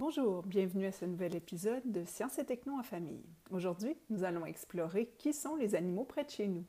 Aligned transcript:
Bonjour, 0.00 0.42
bienvenue 0.44 0.86
à 0.86 0.92
ce 0.92 1.04
nouvel 1.04 1.34
épisode 1.34 1.82
de 1.84 2.06
Sciences 2.06 2.38
et 2.38 2.46
Techno 2.46 2.72
en 2.72 2.82
famille. 2.82 3.22
Aujourd'hui, 3.50 3.94
nous 4.08 4.24
allons 4.24 4.46
explorer 4.46 5.12
qui 5.18 5.34
sont 5.34 5.56
les 5.56 5.74
animaux 5.74 6.04
près 6.04 6.24
de 6.24 6.30
chez 6.30 6.48
nous. 6.48 6.64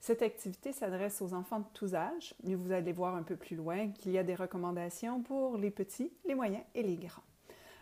Cette 0.00 0.22
activité 0.22 0.72
s'adresse 0.72 1.20
aux 1.20 1.34
enfants 1.34 1.58
de 1.58 1.66
tous 1.74 1.94
âges, 1.94 2.32
mais 2.42 2.54
vous 2.54 2.72
allez 2.72 2.92
voir 2.92 3.14
un 3.14 3.24
peu 3.24 3.36
plus 3.36 3.56
loin 3.56 3.88
qu'il 3.88 4.12
y 4.12 4.18
a 4.18 4.22
des 4.22 4.34
recommandations 4.34 5.20
pour 5.20 5.58
les 5.58 5.70
petits, 5.70 6.14
les 6.24 6.34
moyens 6.34 6.64
et 6.74 6.82
les 6.82 6.96
grands. 6.96 7.20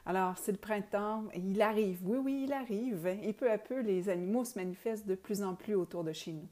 Alors, 0.05 0.37
c'est 0.37 0.51
le 0.51 0.59
printemps, 0.59 1.27
il 1.37 1.63
arrive, 1.63 2.01
oui, 2.03 2.19
oui, 2.19 2.43
il 2.49 2.53
arrive, 2.53 3.07
et 3.07 3.33
peu 3.33 3.49
à 3.49 3.59
peu, 3.59 3.79
les 3.79 4.09
animaux 4.09 4.45
se 4.45 4.59
manifestent 4.59 5.07
de 5.07 5.15
plus 5.15 5.45
en 5.45 5.55
plus 5.55 5.77
autour 5.77 6.03
de 6.03 6.13
chez 6.13 6.33
nous. 6.33 6.49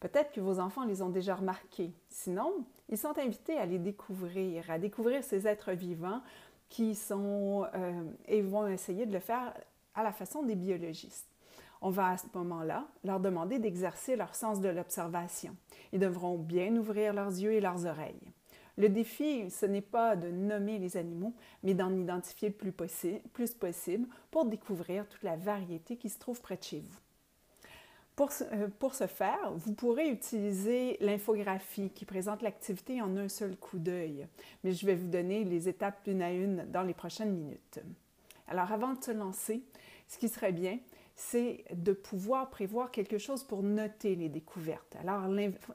Peut-être 0.00 0.32
que 0.32 0.40
vos 0.40 0.58
enfants 0.58 0.84
les 0.84 1.00
ont 1.00 1.08
déjà 1.08 1.36
remarqués. 1.36 1.92
Sinon, 2.10 2.66
ils 2.90 2.98
sont 2.98 3.16
invités 3.18 3.56
à 3.56 3.64
les 3.64 3.78
découvrir, 3.78 4.68
à 4.68 4.78
découvrir 4.78 5.24
ces 5.24 5.46
êtres 5.46 5.72
vivants 5.72 6.20
qui 6.72 6.94
sont 6.94 7.66
euh, 7.74 8.02
et 8.26 8.40
vont 8.40 8.66
essayer 8.66 9.04
de 9.04 9.12
le 9.12 9.20
faire 9.20 9.52
à 9.94 10.02
la 10.02 10.10
façon 10.10 10.42
des 10.42 10.54
biologistes. 10.54 11.28
On 11.82 11.90
va 11.90 12.08
à 12.08 12.16
ce 12.16 12.26
moment-là 12.32 12.86
leur 13.04 13.20
demander 13.20 13.58
d'exercer 13.58 14.16
leur 14.16 14.34
sens 14.34 14.58
de 14.58 14.70
l'observation. 14.70 15.54
Ils 15.92 15.98
devront 15.98 16.38
bien 16.38 16.74
ouvrir 16.74 17.12
leurs 17.12 17.28
yeux 17.28 17.52
et 17.52 17.60
leurs 17.60 17.84
oreilles. 17.84 18.32
Le 18.78 18.88
défi, 18.88 19.50
ce 19.50 19.66
n'est 19.66 19.82
pas 19.82 20.16
de 20.16 20.30
nommer 20.30 20.78
les 20.78 20.96
animaux, 20.96 21.34
mais 21.62 21.74
d'en 21.74 21.94
identifier 21.94 22.48
le 22.48 22.54
plus, 22.72 22.72
plus 23.34 23.52
possible 23.52 24.08
pour 24.30 24.46
découvrir 24.46 25.06
toute 25.06 25.24
la 25.24 25.36
variété 25.36 25.98
qui 25.98 26.08
se 26.08 26.18
trouve 26.18 26.40
près 26.40 26.56
de 26.56 26.62
chez 26.62 26.80
vous. 26.80 27.01
Euh, 28.20 28.68
pour, 28.78 28.94
ce 28.94 29.06
faire, 29.06 29.52
vous 29.54 29.72
pourrez 29.72 30.10
utiliser 30.10 30.98
l'infographie 31.00 31.90
qui 31.90 32.04
présente 32.04 32.42
l'activité 32.42 33.00
en 33.00 33.16
un 33.16 33.28
seul 33.28 33.56
coup 33.56 33.78
d'œil, 33.78 34.26
mais 34.62 34.72
je 34.72 34.84
vais 34.84 34.94
vous 34.94 35.08
donner 35.08 35.44
les 35.44 35.68
étapes 35.68 36.06
une 36.06 36.20
à 36.20 36.30
une 36.30 36.70
dans 36.70 36.82
les 36.82 36.92
prochaines 36.92 37.32
minutes. 37.32 37.80
Alors 38.48 38.70
avant 38.70 38.92
de 38.92 39.02
se 39.02 39.12
lancer, 39.12 39.62
ce 40.08 40.18
qui 40.18 40.28
serait 40.28 40.52
bien, 40.52 40.78
c'est 41.14 41.64
de 41.74 41.92
pouvoir 41.92 42.50
prévoir 42.50 42.90
quelque 42.90 43.18
chose 43.18 43.44
pour 43.44 43.62
noter 43.62 44.14
les 44.14 44.28
découvertes. 44.28 44.96
Alors, 45.00 45.22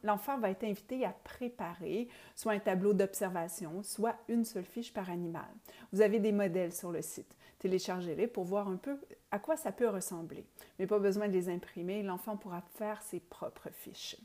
l'enfant 0.03 0.37
va 0.39 0.49
être 0.49 0.63
invité 0.63 1.05
à 1.05 1.15
préparer 1.23 2.07
soit 2.35 2.53
un 2.53 2.59
tableau 2.59 2.93
d'observation, 2.93 3.83
soit 3.83 4.15
une 4.27 4.45
seule 4.45 4.65
fiche 4.65 4.93
par 4.93 5.09
animal. 5.09 5.47
Vous 5.91 6.01
avez 6.01 6.19
des 6.19 6.31
modèles 6.31 6.73
sur 6.73 6.91
le 6.91 7.01
site. 7.01 7.35
Téléchargez-les 7.59 8.27
pour 8.27 8.43
voir 8.43 8.67
un 8.67 8.77
peu 8.77 8.99
à 9.31 9.39
quoi 9.39 9.57
ça 9.57 9.71
peut 9.71 9.89
ressembler. 9.89 10.45
Mais 10.77 10.87
pas 10.87 10.99
besoin 10.99 11.27
de 11.27 11.33
les 11.33 11.49
imprimer, 11.49 12.03
l'enfant 12.03 12.37
pourra 12.37 12.61
faire 12.61 13.01
ses 13.01 13.19
propres 13.19 13.69
fiches. 13.71 14.17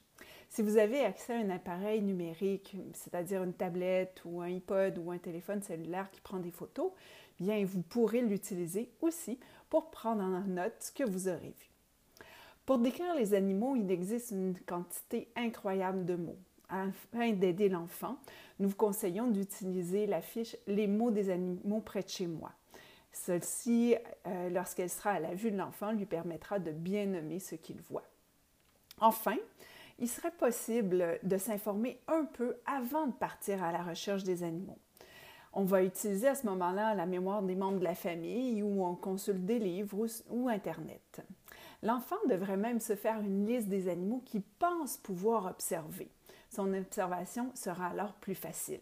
Si 0.49 0.61
vous 0.61 0.77
avez 0.77 1.01
accès 1.01 1.33
à 1.33 1.39
un 1.39 1.49
appareil 1.49 2.03
numérique, 2.03 2.77
c'est-à-dire 2.93 3.43
une 3.43 3.55
tablette 3.55 4.21
ou 4.27 4.43
un 4.43 4.49
iPod 4.49 4.99
ou 4.99 5.11
un 5.11 5.17
téléphone 5.17 5.63
cellulaire 5.63 6.11
qui 6.11 6.21
prend 6.21 6.41
des 6.41 6.51
photos, 6.51 6.93
bien 7.41 7.65
vous 7.65 7.81
pourrez 7.81 8.21
l'utiliser 8.21 8.91
aussi 9.01 9.39
pour 9.73 9.91
prendre 9.91 10.23
en 10.23 10.42
note 10.42 10.75
ce 10.81 10.92
que 10.92 11.03
vous 11.03 11.28
aurez 11.28 11.55
vu. 11.59 11.70
Pour 12.67 12.77
décrire 12.77 13.15
les 13.15 13.33
animaux, 13.33 13.75
il 13.75 13.91
existe 13.91 14.31
une 14.31 14.55
quantité 14.67 15.29
incroyable 15.34 16.05
de 16.05 16.14
mots. 16.14 16.37
Afin 16.69 17.33
d'aider 17.33 17.70
l'enfant, 17.70 18.19
nous 18.59 18.69
vous 18.69 18.77
conseillons 18.77 19.29
d'utiliser 19.29 20.05
la 20.05 20.20
fiche 20.20 20.59
Les 20.67 20.87
mots 20.87 21.11
des 21.11 21.31
animaux 21.31 21.81
près 21.81 22.03
de 22.03 22.11
chez 22.11 22.27
moi. 22.27 22.53
Celle-ci, 23.12 23.97
euh, 24.27 24.51
lorsqu'elle 24.51 24.91
sera 24.91 25.12
à 25.12 25.20
la 25.20 25.33
vue 25.33 25.51
de 25.51 25.56
l'enfant, 25.56 25.92
lui 25.92 26.05
permettra 26.05 26.59
de 26.59 26.70
bien 26.70 27.07
nommer 27.07 27.39
ce 27.39 27.55
qu'il 27.55 27.81
voit. 27.81 28.05
Enfin, 29.01 29.36
il 29.98 30.09
serait 30.09 30.33
possible 30.33 31.19
de 31.23 31.39
s'informer 31.39 31.98
un 32.09 32.27
peu 32.27 32.59
avant 32.67 33.07
de 33.07 33.14
partir 33.14 33.64
à 33.64 33.73
la 33.73 33.83
recherche 33.83 34.23
des 34.23 34.42
animaux. 34.42 34.79
On 35.55 35.64
va 35.64 35.83
utiliser 35.83 36.28
à 36.28 36.34
ce 36.34 36.47
moment-là 36.47 36.95
la 36.95 37.05
mémoire 37.05 37.42
des 37.42 37.55
membres 37.55 37.78
de 37.78 37.84
la 37.84 37.95
famille 37.95 38.62
ou 38.62 38.84
on 38.86 38.95
consulte 38.95 39.45
des 39.45 39.58
livres 39.58 40.06
ou, 40.31 40.48
Internet. 40.48 41.20
L'enfant 41.83 42.17
devrait 42.29 42.57
même 42.57 42.80
se 42.80 42.96
faire 42.96 43.20
une 43.20 43.46
liste 43.46 43.68
des 43.68 43.89
animaux 43.89 44.23
qu'il 44.24 44.42
pense 44.42 44.96
pouvoir 44.96 45.46
observer. 45.46 46.08
Son 46.48 46.73
observation 46.73 47.51
sera 47.55 47.89
alors 47.89 48.14
plus 48.14 48.35
facile. 48.35 48.80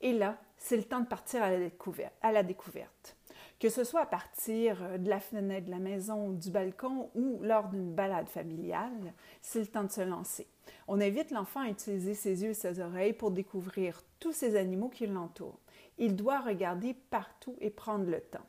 Et 0.00 0.12
là, 0.12 0.36
c'est 0.58 0.76
le 0.76 0.84
temps 0.84 1.00
de 1.00 1.06
partir 1.06 1.42
à 1.42 2.32
la 2.32 2.42
découverte. 2.42 3.16
Que 3.58 3.68
ce 3.68 3.82
soit 3.82 4.02
à 4.02 4.06
partir 4.06 4.98
de 4.98 5.08
la 5.08 5.20
fenêtre 5.20 5.66
de 5.66 5.70
la 5.70 5.78
maison, 5.78 6.30
du 6.30 6.50
balcon 6.50 7.10
ou 7.14 7.40
lors 7.42 7.68
d'une 7.68 7.94
balade 7.94 8.28
familiale, 8.28 9.12
c'est 9.40 9.60
le 9.60 9.66
temps 9.66 9.84
de 9.84 9.90
se 9.90 10.02
lancer. 10.02 10.46
On 10.86 11.00
invite 11.00 11.30
l'enfant 11.30 11.60
à 11.60 11.68
utiliser 11.68 12.14
ses 12.14 12.42
yeux 12.42 12.50
et 12.50 12.54
ses 12.54 12.80
oreilles 12.80 13.12
pour 13.12 13.30
découvrir 13.30 14.02
tous 14.20 14.32
ces 14.32 14.56
animaux 14.56 14.88
qui 14.88 15.06
l'entourent. 15.06 15.63
Il 15.98 16.16
doit 16.16 16.40
regarder 16.40 16.94
partout 16.94 17.56
et 17.60 17.70
prendre 17.70 18.04
le 18.10 18.20
temps. 18.20 18.46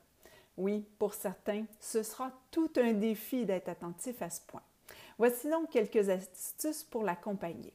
Oui, 0.58 0.86
pour 1.00 1.14
certains, 1.14 1.66
ce 1.80 2.02
sera 2.02 2.32
tout 2.52 2.72
un 2.78 2.94
défi 2.94 3.46
d'être 3.46 3.70
attentif 3.70 4.22
à 4.22 4.30
ce 4.30 4.42
point. 4.42 4.62
Voici 5.18 5.50
donc 5.50 5.70
quelques 5.70 6.10
astuces 6.10 6.84
pour 6.84 7.04
l'accompagner. 7.04 7.74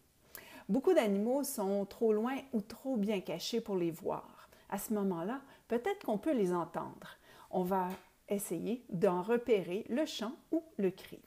Beaucoup 0.69 0.95
d'animaux 0.95 1.43
sont 1.43 1.85
trop 1.85 2.13
loin 2.13 2.37
ou 2.53 2.61
trop 2.61 2.97
bien 2.97 3.21
cachés 3.21 3.61
pour 3.61 3.77
les 3.77 3.91
voir. 3.91 4.49
À 4.69 4.79
ce 4.79 4.95
moment-là, 4.95 5.41
peut-être 5.69 6.05
qu'on 6.07 6.19
peut 6.19 6.35
les 6.35 6.53
entendre. 6.53 7.19
On 7.51 7.65
va 7.65 7.89
essayer 8.29 8.85
d'en 8.91 9.23
repérer 9.23 9.85
le 9.89 10.07
chant 10.07 10.33
ou 10.53 10.63
le 10.77 10.91
cri. 10.91 11.21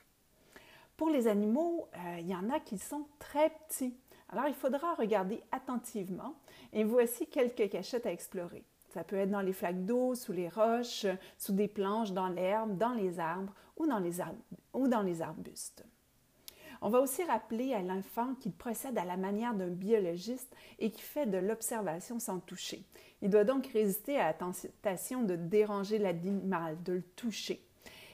Pour 0.96 1.10
les 1.10 1.28
animaux, 1.28 1.90
euh, 1.96 2.20
il 2.20 2.28
y 2.28 2.36
en 2.36 2.50
a 2.50 2.60
qui 2.60 2.78
sont 2.78 3.06
très 3.20 3.50
petits. 3.50 3.98
Alors, 4.33 4.47
il 4.47 4.55
faudra 4.55 4.95
regarder 4.95 5.44
attentivement 5.51 6.33
et 6.71 6.83
voici 6.83 7.27
quelques 7.27 7.69
cachettes 7.69 8.07
à 8.07 8.11
explorer. 8.11 8.63
Ça 8.89 9.03
peut 9.03 9.17
être 9.17 9.29
dans 9.29 9.41
les 9.41 9.53
flaques 9.53 9.85
d'eau, 9.85 10.16
sous 10.16 10.31
les 10.31 10.49
roches, 10.49 11.05
sous 11.38 11.53
des 11.53 11.67
planches, 11.67 12.13
dans 12.13 12.29
l'herbe, 12.29 12.75
dans 12.75 12.94
les 12.94 13.19
arbres 13.19 13.53
ou 13.77 13.85
dans 13.85 13.99
les, 13.99 14.13
ou 14.73 14.88
dans 14.88 15.03
les 15.03 15.21
arbustes. 15.21 15.85
On 16.81 16.89
va 16.89 16.99
aussi 16.99 17.23
rappeler 17.23 17.75
à 17.75 17.83
l'enfant 17.83 18.33
qu'il 18.39 18.53
procède 18.53 18.97
à 18.97 19.05
la 19.05 19.17
manière 19.17 19.53
d'un 19.53 19.67
biologiste 19.67 20.55
et 20.79 20.89
qui 20.89 21.01
fait 21.03 21.27
de 21.27 21.38
l'observation 21.38 22.17
sans 22.17 22.39
toucher. 22.39 22.83
Il 23.21 23.29
doit 23.29 23.44
donc 23.44 23.67
résister 23.67 24.17
à 24.17 24.25
la 24.25 24.33
tentation 24.33 25.21
de 25.21 25.35
déranger 25.35 26.00
l'animal, 26.00 26.81
de 26.81 26.94
le 26.94 27.03
toucher. 27.03 27.63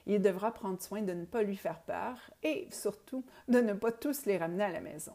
Il 0.05 0.21
devra 0.21 0.51
prendre 0.51 0.81
soin 0.81 1.01
de 1.01 1.13
ne 1.13 1.23
pas 1.23 1.43
lui 1.43 1.55
faire 1.55 1.79
peur 1.79 2.17
et 2.43 2.67
surtout 2.71 3.23
de 3.47 3.61
ne 3.61 3.71
pas 3.71 3.93
tous 3.93 4.25
les 4.25 4.37
ramener 4.37 4.65
à 4.65 4.71
la 4.73 4.81
maison. 4.81 5.13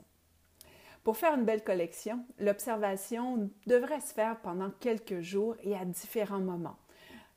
Pour 1.04 1.18
faire 1.18 1.34
une 1.34 1.44
belle 1.44 1.62
collection, 1.62 2.24
l'observation 2.38 3.50
devrait 3.66 4.00
se 4.00 4.14
faire 4.14 4.40
pendant 4.40 4.70
quelques 4.80 5.20
jours 5.20 5.54
et 5.62 5.76
à 5.76 5.84
différents 5.84 6.40
moments. 6.40 6.78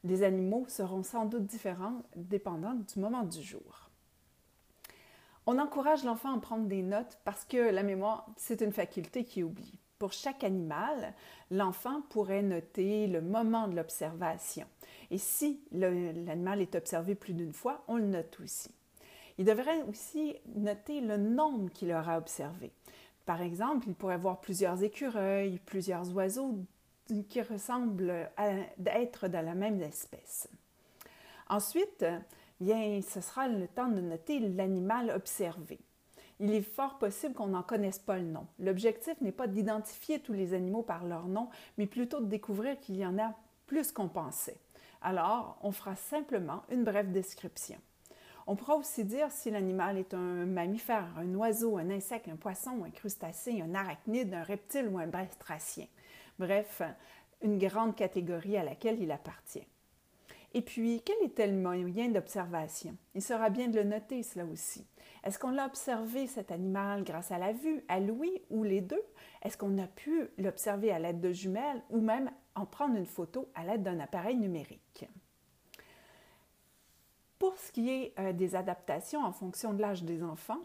Les 0.05 0.23
animaux 0.23 0.63
seront 0.69 1.03
sans 1.03 1.25
doute 1.25 1.45
différents 1.45 2.01
dépendant 2.16 2.75
du 2.75 3.00
moment 3.00 3.23
du 3.23 3.41
jour. 3.41 3.89
On 5.45 5.59
encourage 5.59 6.05
l'enfant 6.05 6.33
à 6.33 6.39
prendre 6.39 6.67
des 6.67 6.81
notes 6.81 7.19
parce 7.25 7.44
que 7.44 7.57
la 7.57 7.83
mémoire, 7.83 8.25
c'est 8.38 8.61
une 8.61 8.72
faculté 8.72 9.25
qui 9.25 9.44
oublie. 9.44 9.78
Pour 9.99 10.13
chaque 10.13 10.45
animal, 10.45 11.13
l'enfant 11.51 12.01
pourrait 12.09 12.44
noter 12.44 13.07
le 13.07 13.19
moment 13.19 13.67
de 13.67 13.75
l'observation. 13.75 14.66
Et 15.11 15.17
si 15.17 15.59
l'animal 15.73 16.61
est 16.61 16.75
observé 16.75 17.16
plus 17.16 17.34
d'une 17.34 17.53
fois, 17.53 17.84
on 17.89 17.97
le 17.97 18.05
note 18.05 18.39
aussi. 18.41 18.69
Il 19.38 19.45
devrait 19.45 19.84
aussi 19.84 20.35
noter 20.55 21.01
le 21.01 21.17
nombre 21.17 21.69
qu'il 21.72 21.91
aura 21.91 22.17
observé. 22.17 22.72
Par 23.28 23.42
exemple, 23.42 23.90
il 23.90 23.94
pourrait 23.94 24.18
voir 24.18 24.40
plusieurs 24.40 24.82
écureuils, 24.84 25.60
plusieurs 25.66 26.16
oiseaux 26.16 26.64
qui 27.28 27.42
ressemblent 27.42 28.30
à 28.38 28.52
être 28.86 29.28
de 29.28 29.38
la 29.38 29.54
même 29.54 29.82
espèce. 29.82 30.50
Ensuite, 31.50 32.06
bien, 32.62 33.02
ce 33.02 33.20
sera 33.20 33.50
le 33.50 33.68
temps 33.68 33.90
de 33.90 34.00
noter 34.00 34.40
l'animal 34.40 35.12
observé. 35.14 35.78
Il 36.40 36.54
est 36.54 36.62
fort 36.62 37.00
possible 37.00 37.34
qu'on 37.34 37.48
n'en 37.48 37.64
connaisse 37.64 38.00
pas 38.00 38.18
le 38.18 38.24
nom. 38.24 38.48
L'objectif 38.60 39.20
n'est 39.20 39.34
pas 39.34 39.48
d'identifier 39.48 40.20
tous 40.20 40.34
les 40.34 40.54
animaux 40.54 40.84
par 40.84 41.04
leur 41.04 41.28
nom, 41.28 41.50
mais 41.78 41.86
plutôt 41.86 42.22
de 42.22 42.28
découvrir 42.28 42.80
qu'il 42.80 42.96
y 42.96 43.06
en 43.06 43.20
a 43.20 43.35
plus 43.66 43.91
qu'on 43.91 44.08
pensait. 44.08 44.62
Alors, 45.02 45.58
on 45.64 45.73
fera 45.73 45.97
simplement 45.97 46.64
une 46.70 46.85
brève 46.85 47.12
description. 47.12 47.78
On 48.49 48.55
pourra 48.55 48.78
aussi 48.78 49.03
dire 49.03 49.29
si 49.29 49.52
l'animal 49.52 49.97
est 49.97 50.14
un 50.14 50.46
mammifère, 50.46 51.09
un 51.17 51.35
oiseau, 51.35 51.78
un 51.78 51.90
insecte, 51.90 52.29
un 52.29 52.38
poisson, 52.38 52.85
un 52.85 52.90
crustacé, 52.90 53.61
un 53.61 53.76
arachnide, 53.76 54.34
un 54.34 54.44
reptile 54.44 54.88
ou 54.88 54.97
un 54.97 55.08
bastracien. 55.08 55.88
Bref, 56.40 56.82
une 57.41 57.58
grande 57.58 57.96
catégorie 57.96 58.55
à 58.55 58.64
laquelle 58.64 59.02
il 59.02 59.11
appartient. 59.11 59.67
Et 60.53 60.61
puis, 60.61 61.02
quel 61.03 61.17
était 61.23 61.47
le 61.47 61.58
moyen 61.58 62.08
d'observation? 62.08 62.96
Il 63.16 63.22
sera 63.22 63.49
bien 63.49 63.67
de 63.67 63.76
le 63.76 63.84
noter, 63.84 64.23
cela 64.23 64.46
aussi. 64.46 64.88
Est-ce 65.26 65.38
qu'on 65.38 65.52
l'a 65.52 65.66
observé, 65.66 66.26
cet 66.26 66.49
animal, 66.52 67.03
grâce 67.03 67.32
à 67.32 67.38
la 67.38 67.52
vue, 67.52 67.84
à 67.90 67.99
l'ouïe 67.99 68.41
ou 68.49 68.64
les 68.64 68.79
deux? 68.79 69.03
Est-ce 69.41 69.58
qu'on 69.58 69.78
a 69.78 69.88
pu 69.88 70.29
l'observer 70.38 70.91
à 70.91 70.99
l'aide 70.99 71.20
de 71.20 71.34
jumelles 71.34 71.84
ou 71.90 71.99
même 71.99 72.32
en 72.55 72.66
prendre 72.66 72.96
une 72.96 73.05
photo 73.05 73.49
à 73.55 73.66
l'aide 73.66 73.84
d'un 73.84 73.99
appareil 73.99 74.38
numérique? 74.38 75.05
Pour 77.39 77.57
ce 77.57 77.72
qui 77.72 77.89
est 77.89 78.13
euh, 78.19 78.34
des 78.34 78.55
adaptations 78.55 79.23
en 79.23 79.31
fonction 79.31 79.73
de 79.73 79.81
l'âge 79.81 80.03
des 80.03 80.23
enfants, 80.23 80.61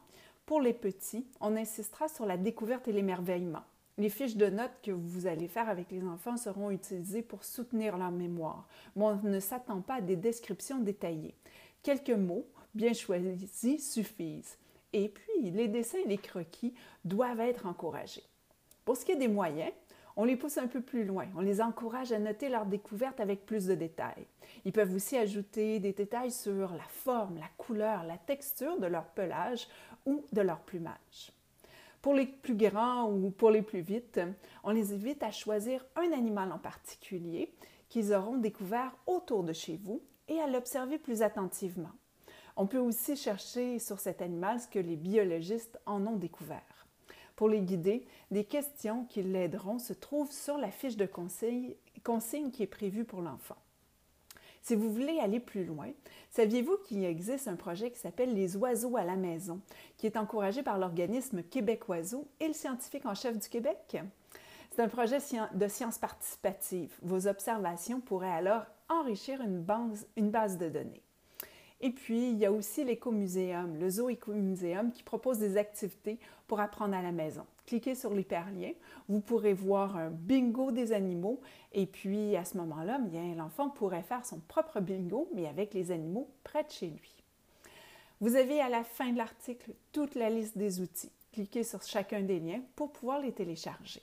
pour 0.47 0.61
les 0.61 0.73
petits, 0.73 1.27
on 1.41 1.57
insistera 1.57 2.09
sur 2.09 2.27
la 2.27 2.37
découverte 2.37 2.89
et 2.89 2.93
l'émerveillement. 2.93 3.63
Les 3.99 4.09
fiches 4.09 4.37
de 4.37 4.47
notes 4.47 4.81
que 4.83 4.91
vous 4.91 5.27
allez 5.27 5.49
faire 5.49 5.69
avec 5.69 5.91
les 5.91 6.03
enfants 6.03 6.37
seront 6.37 6.71
utilisées 6.71 7.23
pour 7.23 7.45
soutenir 7.45 7.99
leur 7.99 8.11
mémoire, 8.11 8.67
mais 8.97 9.05
on 9.05 9.17
ne 9.23 9.41
s'attend 9.41 9.83
pas 9.83 9.97
à 9.97 10.01
des 10.01 10.17
descriptions 10.17 10.79
détaillées. 10.79 11.35
Quelques 11.83 12.11
mots 12.11 12.47
bien 12.75 12.95
choisis 12.95 13.93
suffisent. 13.93 14.57
Et 14.95 15.09
puis, 15.09 15.51
les 15.51 15.69
dessins 15.69 15.99
et 16.05 16.09
les 16.09 16.19
croquis 16.19 16.75
doivent 17.05 17.41
être 17.41 17.67
encouragés. 17.67 18.25
Pour 18.85 18.97
ce 18.97 19.05
qui 19.05 19.13
est 19.13 19.17
des 19.17 19.29
moyens, 19.29 19.73
on 20.17 20.25
les 20.25 20.37
pousse 20.37 20.59
un 20.59 20.67
peu 20.67 20.81
plus 20.81 21.05
loin. 21.05 21.27
On 21.37 21.41
les 21.41 21.61
encourage 21.61 22.13
à 22.13 22.19
noter 22.19 22.49
leurs 22.49 22.67
découvertes 22.67 23.21
avec 23.21 23.47
plus 23.47 23.67
de 23.67 23.75
détails. 23.75 24.27
Ils 24.65 24.73
peuvent 24.73 24.95
aussi 24.95 25.17
ajouter 25.17 25.79
des 25.79 25.93
détails 25.93 26.31
sur 26.31 26.73
la 26.73 26.87
forme, 26.89 27.39
la 27.39 27.49
couleur, 27.57 28.05
la 28.05 28.19
texture 28.19 28.79
de 28.79 28.87
leur 28.87 29.07
pelage 29.07 29.69
ou 30.07 30.25
de 30.33 30.41
leur 30.41 30.61
plumage. 30.61 31.33
Pour 32.01 32.15
les 32.15 32.27
plus 32.27 32.57
grands 32.57 33.11
ou 33.11 33.31
pour 33.31 33.51
les 33.51 33.63
plus 33.63 33.81
vite, 33.81 34.21
on 34.65 34.71
les 34.71 34.93
invite 34.93 35.23
à 35.23 35.31
choisir 35.31 35.85
un 35.95 36.13
animal 36.13 36.51
en 36.53 36.59
particulier 36.59 37.55
qu'ils 37.89 38.13
auront 38.13 38.39
découvert 38.39 38.93
autour 39.07 39.45
de 39.45 39.53
chez 39.53 39.79
vous 39.83 40.03
et 40.29 40.41
à 40.41 40.49
l'observer 40.49 40.99
plus 40.99 41.23
attentivement. 41.23 41.93
On 42.57 42.67
peut 42.67 42.79
aussi 42.79 43.17
chercher 43.17 43.79
sur 43.79 43.99
cet 43.99 44.21
animal 44.21 44.61
ce 44.61 44.69
que 44.69 44.79
les 44.79 44.97
biologistes 44.97 45.79
en 45.87 46.07
ont 46.07 46.17
découvert. 46.17 46.63
Pour 47.43 47.49
les 47.49 47.63
guider, 47.63 48.07
des 48.31 48.45
questions 48.45 49.05
qui 49.07 49.21
l'aideront 49.21 49.81
se 49.81 49.93
trouvent 49.93 50.31
sur 50.31 50.59
la 50.59 50.71
fiche 50.71 50.97
de 50.97 51.07
consigne, 51.07 51.75
qui 52.53 52.63
est 52.63 52.69
prévue 52.69 53.03
pour 53.03 53.21
l'enfant. 53.21 53.57
Si 54.63 54.77
vous 54.77 54.93
voulez 54.93 55.19
aller 55.19 55.41
plus 55.41 55.65
loin, 55.65 55.89
saviez-vous 56.31 56.77
qu'il 56.85 57.05
existe 57.05 57.49
un 57.49 57.57
projet 57.57 57.91
qui 57.91 57.99
s'appelle 57.99 58.33
Les 58.33 58.57
oiseaux 58.57 58.97
à 58.97 59.03
la 59.03 59.17
maison, 59.17 59.61
qui 59.97 60.07
est 60.07 60.17
encouragé 60.17 60.63
par 60.63 60.79
l'organisme 60.79 61.43
Québec 61.43 61.89
Oiseaux 61.89 62.29
et 62.39 62.47
le 62.47 62.55
scientifique 62.55 63.07
en 63.07 63.17
chef 63.17 63.37
du 63.37 63.49
Québec? 63.49 63.97
C'est 64.71 64.83
un 64.83 64.89
projet 64.89 65.19
de 65.53 65.67
science 65.67 65.99
participative. 65.99 66.97
Vos 67.03 67.27
observations 67.27 68.01
pourraient 68.01 68.31
alors 68.31 68.67
enrichir 68.89 69.41
une 69.41 69.61
base 69.61 70.59
de 70.59 70.69
données. 70.69 71.03
Et 71.85 71.91
puis, 71.91 72.31
il 72.31 72.39
y 72.39 72.47
a 72.47 72.53
aussi 72.53 72.85
l'écomuséum, 72.85 73.77
le 73.77 73.91
zoo 73.91 74.09
écomuséum 74.09 74.93
qui 74.93 75.03
propose 75.03 75.39
des 75.39 75.57
activités 75.57 76.21
pour 76.47 76.61
apprendre 76.61 76.95
à 76.95 77.03
la 77.03 77.11
maison. 77.11 77.45
Cliquez 77.67 77.97
sur 77.97 78.15
l'hyperlien, 78.15 78.73
vous 79.09 79.21
pourrez 79.21 79.53
voir 79.53 79.97
un 79.97 80.11
bingo 80.11 80.71
des 80.71 80.93
animaux 80.93 81.41
et 81.73 81.87
puis 81.87 82.37
à 82.37 82.45
ce 82.45 82.57
moment-là, 82.59 83.01
l'enfant 83.37 83.69
pourrait 83.69 84.03
faire 84.03 84.25
son 84.25 84.39
propre 84.41 84.81
bingo 84.81 85.29
mais 85.35 85.47
avec 85.47 85.75
les 85.75 85.91
animaux 85.91 86.29
près 86.45 86.63
de 86.63 86.71
chez 86.71 86.87
lui. 86.89 87.17
Vous 88.21 88.37
avez 88.37 88.61
à 88.61 88.69
la 88.69 88.85
fin 88.85 89.11
de 89.11 89.19
l'article 89.19 89.73
toute 89.91 90.15
la 90.15 90.31
liste 90.31 90.57
des 90.57 90.81
outils. 90.81 91.11
Cliquez 91.33 91.65
sur 91.65 91.83
chacun 91.83 92.21
des 92.23 92.39
liens 92.39 92.61
pour 92.77 92.93
pouvoir 92.93 93.21
les 93.21 93.33
télécharger. 93.33 94.03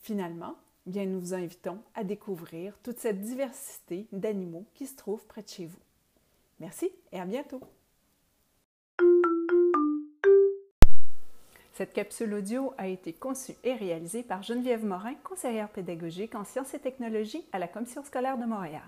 Finalement, 0.00 0.56
bien 0.86 1.06
nous 1.06 1.20
vous 1.20 1.34
invitons 1.34 1.78
à 1.94 2.02
découvrir 2.02 2.76
toute 2.82 2.98
cette 2.98 3.20
diversité 3.20 4.08
d'animaux 4.10 4.64
qui 4.74 4.86
se 4.86 4.96
trouvent 4.96 5.26
près 5.26 5.42
de 5.42 5.48
chez 5.48 5.66
vous. 5.66 5.78
Merci 6.60 6.90
et 7.12 7.20
à 7.20 7.24
bientôt. 7.24 7.60
Cette 11.72 11.92
capsule 11.92 12.34
audio 12.34 12.74
a 12.76 12.88
été 12.88 13.12
conçue 13.12 13.54
et 13.62 13.74
réalisée 13.74 14.24
par 14.24 14.42
Geneviève 14.42 14.84
Morin, 14.84 15.14
conseillère 15.22 15.68
pédagogique 15.68 16.34
en 16.34 16.42
sciences 16.42 16.74
et 16.74 16.80
technologies 16.80 17.46
à 17.52 17.60
la 17.60 17.68
Commission 17.68 18.02
scolaire 18.02 18.36
de 18.36 18.46
Montréal. 18.46 18.82